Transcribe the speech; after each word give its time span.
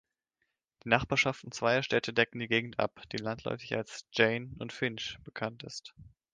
Die 0.83 0.89
Nachbarschaften 0.89 1.51
zweier 1.51 1.83
Städte 1.83 2.11
decken 2.11 2.39
die 2.39 2.47
Gegend 2.47 2.79
ab, 2.79 3.03
die 3.11 3.17
landläufig 3.17 3.75
als 3.75 4.07
„Jane 4.11 4.55
und 4.57 4.73
Finch“ 4.73 5.19
bekannt 5.23 5.61
ist. 5.61 5.93